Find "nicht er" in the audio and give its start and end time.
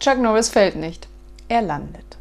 0.76-1.62